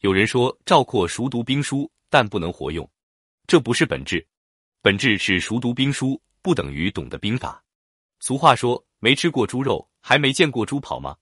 [0.00, 2.90] 有人说赵括熟读兵书，但不能活用，
[3.46, 4.26] 这不是本质，
[4.80, 7.62] 本质是熟读兵书不等于懂得兵法。
[8.18, 11.14] 俗话说，没吃过猪肉，还没见过猪跑吗？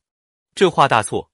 [0.55, 1.29] 这话大错。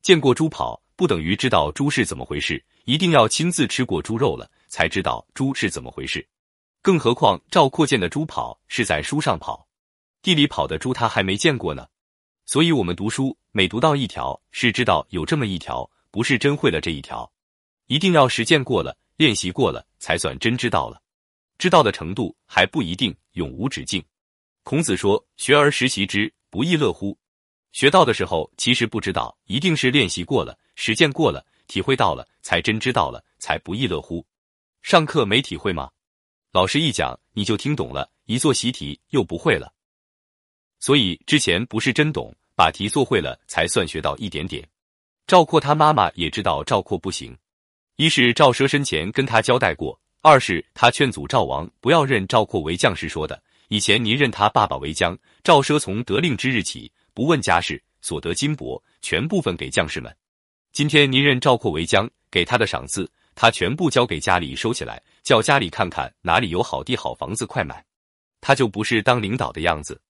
[0.00, 6.26] 见过猪跑不等于知道猪是怎么回事，一定要亲自吃过猪肉了，才知道猪是怎么回事。
[6.80, 9.68] 更何况赵括见的猪跑是在书上跑，
[10.22, 11.86] 地里跑的猪他还没见过呢。
[12.46, 15.90] 所以，我们读书每读到一条，是知道有这么一条。
[16.10, 17.30] 不是真会了这一条，
[17.86, 21.00] 一定要实践过了、练习过了，才算真知道了。
[21.58, 24.04] 知道的程度还不一定永无止境。
[24.62, 27.16] 孔子说：“学而时习之，不亦乐乎？”
[27.72, 34.26] 学到的时候其实不知道，一定是练习过了、实践过了、体会到了，才真知道了，才不亦乐乎。
[34.82, 35.90] 上课没体会吗？
[36.52, 39.72] 老师一讲你就听懂了，一做习题又不会了。
[40.80, 44.66] 所以之前不是真懂，把题做会了，才算学到一点点。
[45.26, 47.36] 赵括他妈妈也知道赵括不行，
[47.96, 53.42] 一是赵奢生前跟他交代过，二是他劝阻赵王不要认赵括为将时说的。
[53.66, 60.16] 以前您认他爸爸为将，赵奢从得令之日起，不问家事，所得金帛全部分给将士们。
[60.70, 67.84] 今天您认赵括为将，给他的赏赐，他全部交给家里收起来，叫家里看看哪里有好地好房子，快买。
[68.40, 70.00] 他就不是当领导的样子。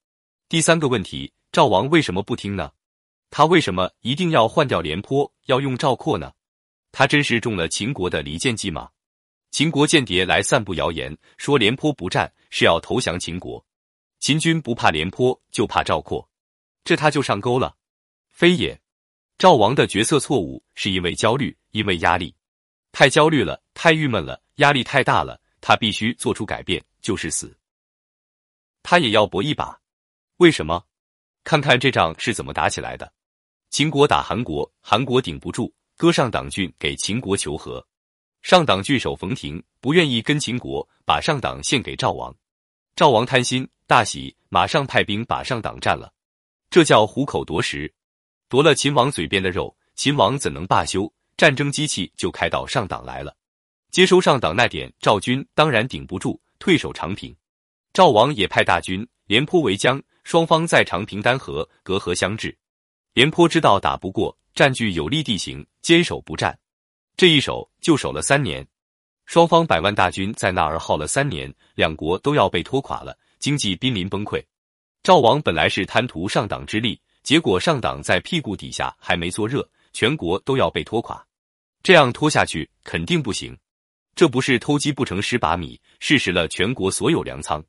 [0.47, 2.70] 第三个问题，赵王为什么不听呢？
[3.30, 6.32] 他为什么一定要换掉廉颇，要用赵括呢？
[6.92, 8.91] 他真是中了秦国的离间计吗？
[9.50, 13.64] 秦国间谍来散布谣言，说廉颇不战是要投降秦国。
[14.19, 16.27] 秦军不怕廉颇，就怕赵括，
[16.84, 17.77] 这他就上钩了？
[18.30, 18.80] 非也，
[19.38, 22.34] 赵王的决策错误是因为焦虑，因为压力，
[22.92, 27.54] 太焦虑了，太郁闷了，压力太大了，他必须做出改变，就是死，
[28.82, 29.78] 他也要搏一把。
[30.38, 30.84] 为什么？
[31.44, 33.12] 看看这仗是怎么打起来的。
[33.77, 37.86] 秦国打韩国，韩国顶不住，割上党郡给秦国求和。
[38.41, 42.34] 上党郡守冯亭不愿意跟秦国，把上党献给赵王。
[42.94, 46.10] 赵王贪心大喜，马上派兵把上党占了。
[46.70, 47.92] 这叫虎口夺食，
[48.48, 51.12] 夺了秦王嘴边的肉，秦王怎能罢休？
[51.36, 53.36] 战争机器就开到上党来了。
[53.91, 57.36] 接收上党那点赵军当然顶不住，退守长平。
[57.92, 62.56] 赵王也派大军，廉颇为将，双方在长平丹河隔河相峙。
[63.16, 66.54] 廉颇知道打不过，占据有利地形，坚守不战。
[67.16, 68.69] 这一守就守了三年，
[69.25, 74.44] 双方百万大军在那儿耗了三年，两国都要被拖垮了，经济濒临崩溃。
[75.03, 81.27] 赵王本来是贪图上党之利，结果上党在屁股底下还没坐热，全国都要被拖垮。
[81.83, 83.56] 这样拖下去肯定不行，
[84.15, 87.65] 这不是偷鸡不成蚀把米，是蚀了全国所有粮仓。